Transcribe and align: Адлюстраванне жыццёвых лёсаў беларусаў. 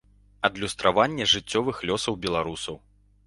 Адлюстраванне 0.47 1.27
жыццёвых 1.33 1.83
лёсаў 1.91 2.13
беларусаў. 2.27 2.81